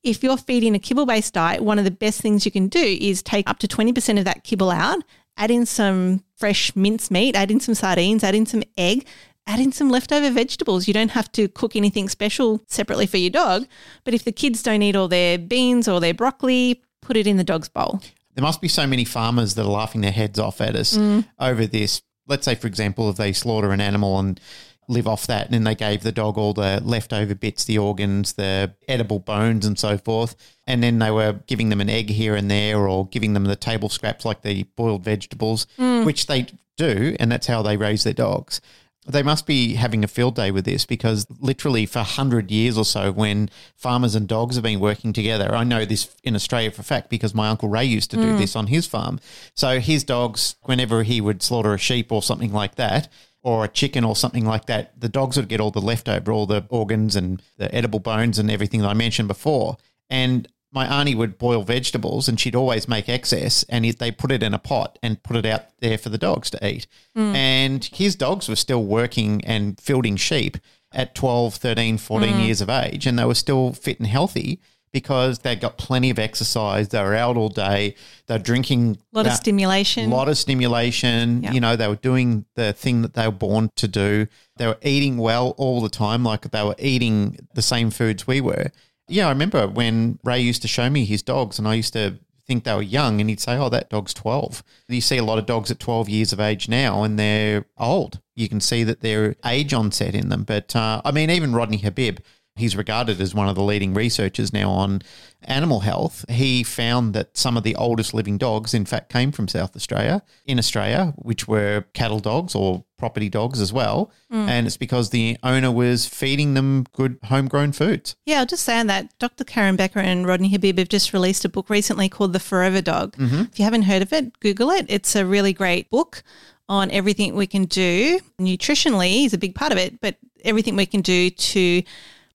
[0.02, 2.98] if you're feeding a kibble based diet, one of the best things you can do
[3.00, 5.02] is take up to 20% of that kibble out,
[5.38, 9.06] add in some fresh mince meat, add in some sardines, add in some egg,
[9.48, 10.86] add in some leftover vegetables.
[10.86, 13.66] You don't have to cook anything special separately for your dog.
[14.04, 17.38] But if the kids don't eat all their beans or their broccoli, put it in
[17.38, 18.00] the dog's bowl.
[18.34, 21.26] There must be so many farmers that are laughing their heads off at us mm.
[21.40, 22.02] over this.
[22.28, 24.38] Let's say, for example, if they slaughter an animal and
[24.86, 28.34] live off that, and then they gave the dog all the leftover bits, the organs,
[28.34, 32.34] the edible bones, and so forth, and then they were giving them an egg here
[32.36, 36.04] and there, or giving them the table scraps like the boiled vegetables, mm.
[36.04, 38.60] which they do, and that's how they raise their dogs.
[39.08, 42.84] They must be having a field day with this because literally for 100 years or
[42.84, 46.82] so, when farmers and dogs have been working together, I know this in Australia for
[46.82, 48.38] a fact because my Uncle Ray used to do mm.
[48.38, 49.18] this on his farm.
[49.54, 53.08] So his dogs, whenever he would slaughter a sheep or something like that,
[53.42, 56.46] or a chicken or something like that, the dogs would get all the leftover, all
[56.46, 59.76] the organs and the edible bones and everything that I mentioned before.
[60.10, 64.42] And my auntie would boil vegetables and she'd always make excess and they put it
[64.42, 66.86] in a pot and put it out there for the dogs to eat.
[67.14, 67.34] Hmm.
[67.34, 70.58] And his dogs were still working and fielding sheep
[70.92, 72.40] at 12, 13, 14 hmm.
[72.40, 74.60] years of age and they were still fit and healthy
[74.92, 76.88] because they got plenty of exercise.
[76.88, 77.94] They were out all day.
[78.26, 80.10] They're drinking A lot of stimulation.
[80.10, 81.42] a lot of stimulation.
[81.42, 81.52] Yeah.
[81.52, 84.26] You know, they were doing the thing that they were born to do.
[84.56, 88.40] They were eating well all the time, like they were eating the same foods we
[88.40, 88.70] were.
[89.08, 92.18] Yeah, I remember when Ray used to show me his dogs, and I used to
[92.46, 94.62] think they were young, and he'd say, "Oh, that dog's 12.
[94.88, 98.20] You see a lot of dogs at 12 years of age now, and they're old.
[98.34, 100.44] You can see that their age onset in them.
[100.44, 102.18] But uh, I mean, even Rodney Habib,
[102.58, 105.02] he's regarded as one of the leading researchers now on
[105.42, 106.24] animal health.
[106.28, 110.22] He found that some of the oldest living dogs, in fact, came from South Australia,
[110.44, 114.10] in Australia, which were cattle dogs or property dogs as well.
[114.32, 114.48] Mm.
[114.48, 118.16] And it's because the owner was feeding them good homegrown foods.
[118.26, 119.44] Yeah, I'll just say on that, Dr.
[119.44, 123.16] Karen Becker and Rodney Habib have just released a book recently called The Forever Dog.
[123.16, 123.42] Mm-hmm.
[123.52, 124.86] If you haven't heard of it, Google it.
[124.88, 126.22] It's a really great book
[126.68, 128.20] on everything we can do.
[128.40, 131.82] Nutritionally is a big part of it, but everything we can do to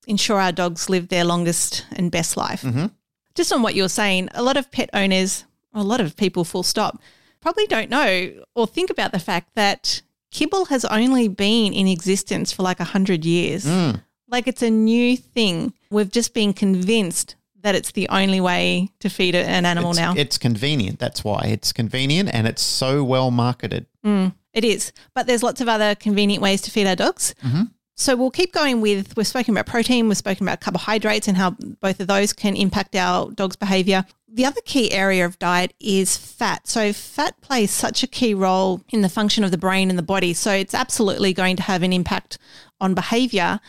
[0.08, 2.62] ensure our dogs live their longest and best life.
[2.62, 2.88] Mm-hmm.
[3.36, 6.44] Just on what you're saying, a lot of pet owners, or a lot of people,
[6.44, 7.02] full stop,
[7.42, 12.52] probably don't know or think about the fact that kibble has only been in existence
[12.52, 13.66] for like 100 years.
[13.66, 14.02] Mm.
[14.28, 15.74] Like it's a new thing.
[15.90, 20.14] We've just been convinced that it's the only way to feed an animal It's, now.
[20.18, 21.00] it's convenient.
[21.00, 23.86] That's why it's convenient and it's so well marketed.
[24.06, 24.92] Mm, it is.
[25.14, 27.36] But there's lots of other convenient ways to feed our dogs.
[27.44, 27.64] Mm-hmm.
[27.96, 31.52] So we'll keep going with, we've spoken about protein, we've spoken about carbohydrates and how
[31.52, 34.06] both of those can impact our dog's behavior.
[34.28, 36.68] The other key area of diet is fat.
[36.68, 40.04] So fat plays such a key role in the function of the brain and the
[40.04, 40.34] body.
[40.34, 42.40] So it's absolutely going to have an impact
[42.82, 43.60] on behavior.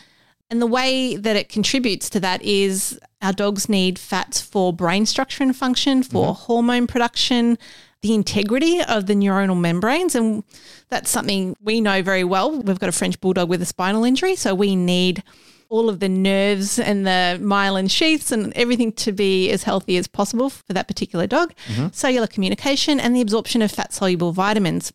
[0.49, 5.05] And the way that it contributes to that is our dogs need fats for brain
[5.05, 6.43] structure and function, for mm-hmm.
[6.43, 7.59] hormone production,
[8.01, 10.15] the integrity of the neuronal membranes.
[10.15, 10.43] And
[10.89, 12.61] that's something we know very well.
[12.61, 14.35] We've got a French bulldog with a spinal injury.
[14.35, 15.23] So we need
[15.69, 20.07] all of the nerves and the myelin sheaths and everything to be as healthy as
[20.07, 21.87] possible for that particular dog, mm-hmm.
[21.91, 24.93] cellular communication, and the absorption of fat soluble vitamins.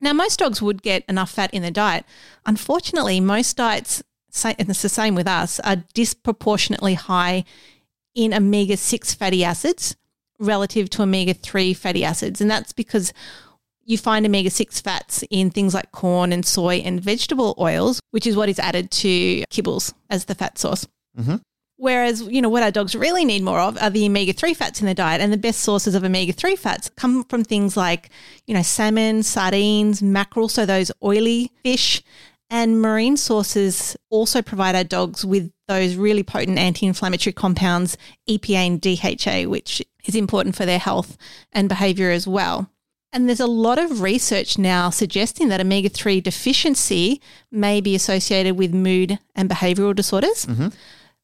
[0.00, 2.06] Now, most dogs would get enough fat in their diet.
[2.46, 4.02] Unfortunately, most diets,
[4.42, 7.44] and it's the same with us, are disproportionately high
[8.14, 9.96] in omega 6 fatty acids
[10.40, 12.40] relative to omega 3 fatty acids.
[12.40, 13.12] And that's because
[13.84, 18.26] you find omega 6 fats in things like corn and soy and vegetable oils, which
[18.26, 20.86] is what is added to kibbles as the fat source.
[21.18, 21.36] Mm-hmm.
[21.76, 24.80] Whereas, you know, what our dogs really need more of are the omega 3 fats
[24.80, 25.20] in their diet.
[25.20, 28.10] And the best sources of omega 3 fats come from things like,
[28.46, 32.02] you know, salmon, sardines, mackerel, so those oily fish.
[32.50, 37.96] And marine sources also provide our dogs with those really potent anti inflammatory compounds,
[38.28, 41.16] EPA and DHA, which is important for their health
[41.52, 42.70] and behavior as well.
[43.12, 48.56] And there's a lot of research now suggesting that omega 3 deficiency may be associated
[48.56, 50.46] with mood and behavioral disorders.
[50.46, 50.68] Mm-hmm.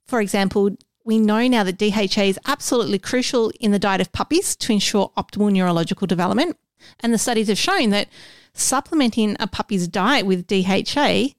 [0.04, 4.56] For example, we know now that DHA is absolutely crucial in the diet of puppies
[4.56, 6.56] to ensure optimal neurological development.
[7.00, 8.08] And the studies have shown that
[8.52, 11.34] supplementing a puppy's diet with DHA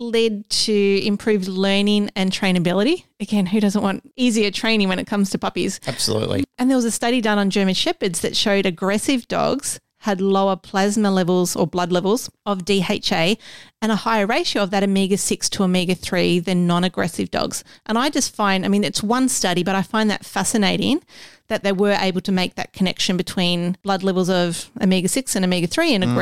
[0.00, 3.04] led to improved learning and trainability.
[3.20, 5.78] Again, who doesn't want easier training when it comes to puppies?
[5.86, 6.44] Absolutely.
[6.58, 10.56] And there was a study done on German Shepherds that showed aggressive dogs had lower
[10.56, 13.36] plasma levels or blood levels of DHA
[13.82, 17.62] and a higher ratio of that omega 6 to omega 3 than non aggressive dogs.
[17.84, 21.02] And I just find, I mean, it's one study, but I find that fascinating
[21.48, 25.44] that they were able to make that connection between blood levels of omega 6 and
[25.44, 26.14] omega 3 and mm.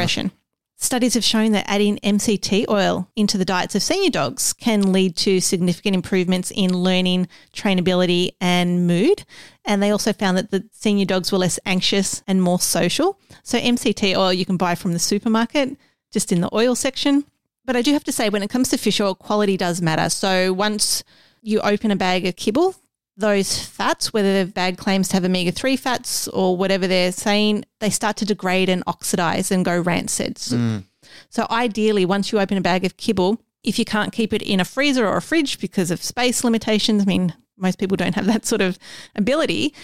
[0.81, 5.17] Studies have shown that adding MCT oil into the diets of senior dogs can lead
[5.17, 9.25] to significant improvements in learning, trainability, and mood.
[9.65, 13.19] And they also found that the senior dogs were less anxious and more social.
[13.43, 15.77] So, MCT oil you can buy from the supermarket,
[16.13, 17.25] just in the oil section.
[17.65, 20.09] But I do have to say, when it comes to fish oil, quality does matter.
[20.09, 21.03] So, once
[21.43, 22.77] you open a bag of kibble,
[23.19, 27.65] those fats, whether the bag claims to have omega 3 fats or whatever they're saying,
[27.81, 30.39] they start to degrade and oxidize and go rancid.
[30.39, 30.85] So, mm.
[31.29, 34.61] so, ideally, once you open a bag of kibble, if you can't keep it in
[34.61, 38.27] a freezer or a fridge because of space limitations, I mean, most people don't have
[38.27, 38.79] that sort of
[39.17, 39.75] ability,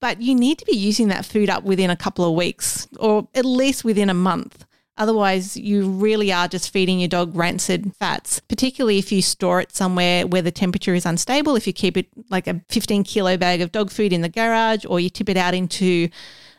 [0.00, 3.28] but you need to be using that food up within a couple of weeks or
[3.34, 4.65] at least within a month.
[4.98, 9.74] Otherwise, you really are just feeding your dog rancid fats, particularly if you store it
[9.74, 11.54] somewhere where the temperature is unstable.
[11.54, 14.86] If you keep it like a 15 kilo bag of dog food in the garage
[14.88, 16.08] or you tip it out into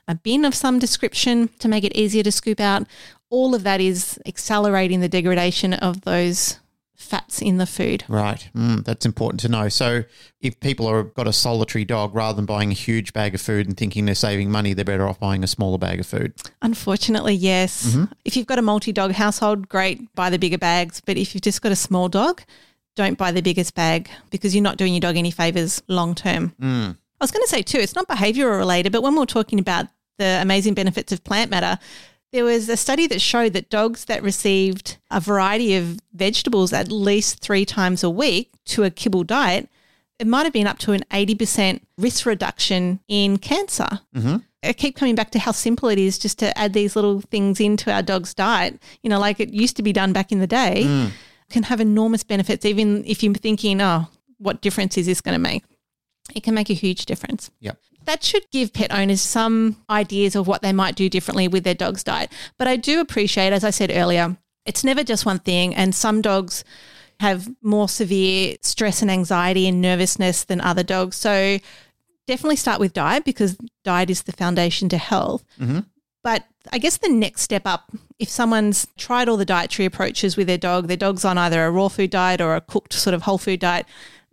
[0.07, 2.85] a bin of some description to make it easier to scoop out,
[3.29, 6.59] all of that is accelerating the degradation of those
[6.97, 8.03] fats in the food.
[8.09, 8.49] Right.
[8.55, 9.69] Mm, that's important to know.
[9.69, 10.03] So
[10.41, 13.67] if people have got a solitary dog, rather than buying a huge bag of food
[13.67, 16.33] and thinking they're saving money, they're better off buying a smaller bag of food.
[16.61, 17.87] Unfortunately, yes.
[17.87, 18.05] Mm-hmm.
[18.25, 20.99] If you've got a multi dog household, great, buy the bigger bags.
[20.99, 22.41] But if you've just got a small dog,
[22.95, 26.53] don't buy the biggest bag because you're not doing your dog any favors long term.
[26.59, 26.97] Mm.
[27.19, 29.85] I was going to say too, it's not behavioral related, but when we're talking about
[30.17, 31.79] the amazing benefits of plant matter,
[32.31, 36.91] there was a study that showed that dogs that received a variety of vegetables at
[36.91, 39.69] least three times a week to a kibble diet,
[40.19, 44.01] it might have been up to an 80% risk reduction in cancer.
[44.15, 44.37] Mm-hmm.
[44.63, 47.59] I keep coming back to how simple it is just to add these little things
[47.59, 50.47] into our dog's diet, you know, like it used to be done back in the
[50.47, 51.11] day, mm.
[51.49, 54.07] can have enormous benefits, even if you're thinking, oh,
[54.39, 55.63] what difference is this going to make?
[56.35, 57.51] It can make a huge difference.
[57.61, 61.63] Yep that should give pet owners some ideas of what they might do differently with
[61.63, 62.31] their dog's diet.
[62.57, 65.75] But I do appreciate, as I said earlier, it's never just one thing.
[65.75, 66.63] And some dogs
[67.19, 71.17] have more severe stress and anxiety and nervousness than other dogs.
[71.17, 71.59] So
[72.27, 75.43] definitely start with diet because diet is the foundation to health.
[75.59, 75.79] Mm-hmm.
[76.23, 80.47] But I guess the next step up, if someone's tried all the dietary approaches with
[80.47, 83.23] their dog, their dog's on either a raw food diet or a cooked sort of
[83.23, 83.85] whole food diet,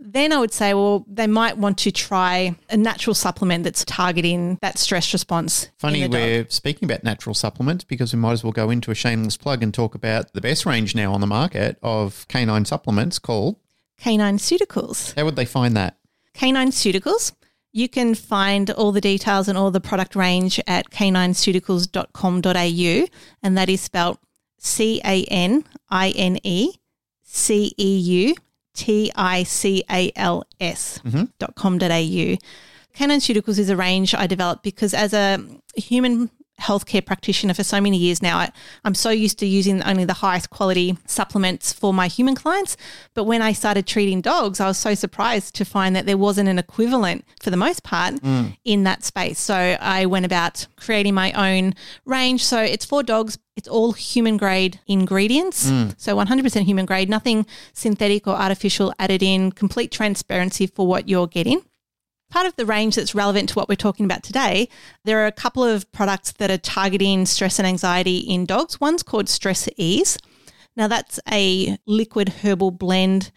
[0.07, 4.59] then I would say, well, they might want to try a natural supplement that's targeting
[4.61, 5.71] that stress response.
[5.79, 9.39] Funny, we're speaking about natural supplements because we might as well go into a shameless
[9.39, 13.57] plug and talk about the best range now on the market of canine supplements called
[13.99, 15.15] Canine Ceuticals.
[15.17, 15.97] How would they find that?
[16.35, 17.33] Canine Ceuticals.
[17.73, 23.07] You can find all the details and all the product range at canineceuticals.com.au,
[23.43, 24.19] and that is spelled
[24.59, 26.75] C A N I N E
[27.23, 28.35] C E U
[28.75, 31.25] T I C A L S mm-hmm.
[31.39, 32.37] dot com dot au.
[32.95, 35.45] Canine Ceuticals is a range I developed because as a
[35.77, 38.53] human healthcare practitioner for so many years now, I,
[38.85, 42.77] I'm so used to using only the highest quality supplements for my human clients.
[43.15, 46.49] But when I started treating dogs, I was so surprised to find that there wasn't
[46.49, 48.57] an equivalent for the most part mm.
[48.65, 49.39] in that space.
[49.39, 51.75] So I went about creating my own
[52.05, 52.45] range.
[52.45, 53.39] So it's for dogs.
[53.57, 55.71] It's all human grade ingredients.
[55.71, 55.95] Mm.
[55.97, 61.29] So 100% human grade, nothing synthetic or artificial added in, complete transparency for what you're
[61.29, 61.63] getting
[62.35, 64.69] part of the range that's relevant to what we're talking about today,
[65.05, 68.81] there are a couple of products that are targeting stress and anxiety in dogs.
[68.81, 70.19] One's called Stress Ease.
[70.75, 73.31] Now, that's a liquid herbal blend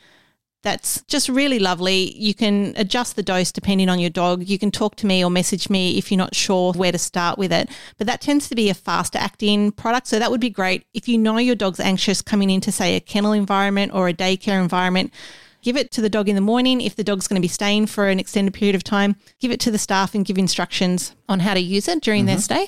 [0.64, 2.12] that's just really lovely.
[2.18, 4.48] You can adjust the dose depending on your dog.
[4.48, 7.38] You can talk to me or message me if you're not sure where to start
[7.38, 7.70] with it.
[8.00, 10.08] But that tends to be a faster acting product.
[10.08, 10.88] So that would be great.
[10.96, 14.60] If you know your dog's anxious coming into, say, a kennel environment or a daycare
[14.60, 15.14] environment,
[15.68, 16.80] give it to the dog in the morning.
[16.80, 19.60] If the dog's going to be staying for an extended period of time, give it
[19.60, 22.68] to the staff and give instructions on how to use it during their mm-hmm.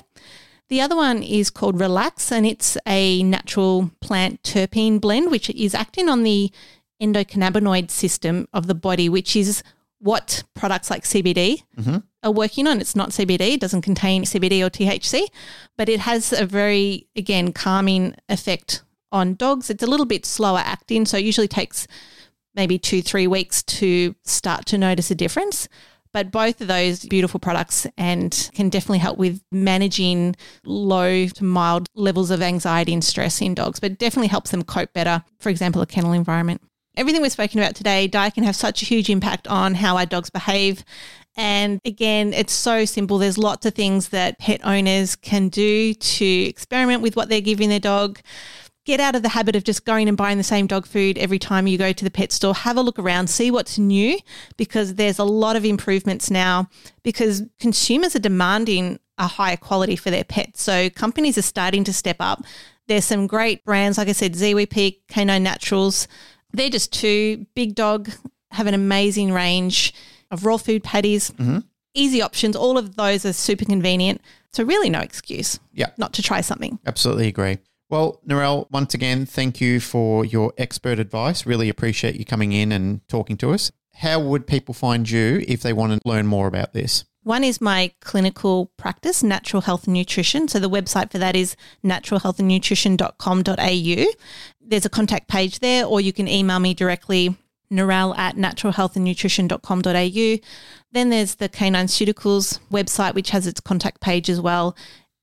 [0.68, 5.74] The other one is called Relax, and it's a natural plant terpene blend, which is
[5.74, 6.52] acting on the
[7.00, 9.62] endocannabinoid system of the body, which is
[10.00, 11.96] what products like CBD mm-hmm.
[12.22, 12.82] are working on.
[12.82, 15.26] It's not CBD, it doesn't contain CBD or THC,
[15.78, 19.70] but it has a very, again, calming effect on dogs.
[19.70, 21.86] It's a little bit slower acting, so it usually takes
[22.60, 25.66] maybe two, three weeks to start to notice a difference.
[26.12, 31.88] But both of those beautiful products and can definitely help with managing low to mild
[31.94, 35.80] levels of anxiety and stress in dogs, but definitely helps them cope better, for example,
[35.80, 36.60] a kennel environment.
[36.96, 40.04] Everything we've spoken about today, diet can have such a huge impact on how our
[40.04, 40.84] dogs behave.
[41.36, 43.16] And again, it's so simple.
[43.16, 47.70] There's lots of things that pet owners can do to experiment with what they're giving
[47.70, 48.18] their dog
[48.90, 51.38] get out of the habit of just going and buying the same dog food every
[51.38, 52.52] time you go to the pet store.
[52.52, 54.18] Have a look around, see what's new
[54.56, 56.68] because there's a lot of improvements now
[57.04, 60.62] because consumers are demanding a higher quality for their pets.
[60.62, 62.42] So companies are starting to step up.
[62.88, 66.08] There's some great brands, like I said, ZWP, Canine Naturals.
[66.52, 67.46] They're just two.
[67.54, 68.10] Big Dog
[68.50, 69.94] have an amazing range
[70.32, 71.58] of raw food patties, mm-hmm.
[71.94, 72.56] easy options.
[72.56, 74.20] All of those are super convenient.
[74.52, 75.90] So really no excuse Yeah.
[75.96, 76.80] not to try something.
[76.84, 77.58] Absolutely agree.
[77.90, 81.44] Well, Narelle, once again, thank you for your expert advice.
[81.44, 83.72] Really appreciate you coming in and talking to us.
[83.94, 87.04] How would people find you if they want to learn more about this?
[87.24, 90.48] One is my clinical practice, Natural Health and Nutrition.
[90.48, 94.06] So the website for that is naturalhealthandnutrition.com.au.
[94.60, 97.36] There's a contact page there, or you can email me directly,
[97.70, 100.46] Narelle at naturalhealthandnutrition.com.au.
[100.92, 104.76] Then there's the Canine Ceuticals website, which has its contact page as well.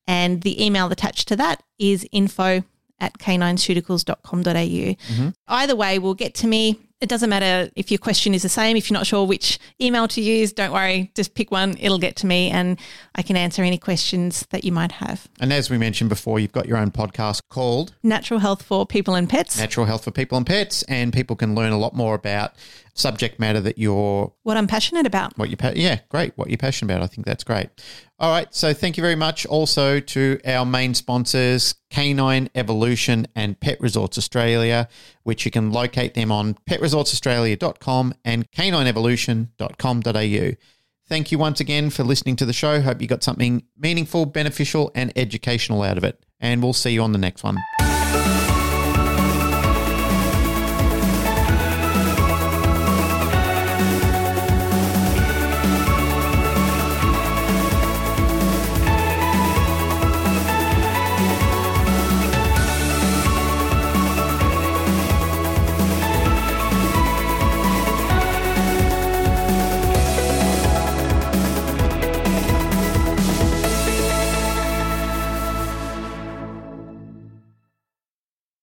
[0.08, 2.64] And the email attached to that is info
[3.00, 4.52] at canineceuticals.com.au.
[4.54, 5.30] Mm-hmm.
[5.48, 6.80] Either way will get to me.
[7.00, 8.76] It doesn't matter if your question is the same.
[8.76, 11.12] If you're not sure which email to use, don't worry.
[11.14, 11.78] Just pick one.
[11.80, 12.80] It'll get to me and
[13.14, 15.28] I can answer any questions that you might have.
[15.40, 19.14] And as we mentioned before, you've got your own podcast called Natural health for people
[19.14, 19.60] and pets.
[19.60, 22.54] Natural Health for People and Pets, and people can learn a lot more about
[22.98, 25.38] subject matter that you're what I'm passionate about.
[25.38, 26.38] what you pa- yeah great.
[26.38, 27.04] What you're passionate about.
[27.04, 27.70] I think that's great.
[28.20, 28.54] All right.
[28.54, 34.18] So thank you very much also to our main sponsors canine evolution and pet resorts
[34.18, 34.90] australia
[35.24, 40.52] which you can locate them on petresortsaustralia.com and canineevolution.com.au
[41.08, 42.82] thank you once again for listening to the show.
[42.82, 46.22] Hope you got something meaningful beneficial and educational out of it.
[46.40, 47.58] And we'll see you on the next one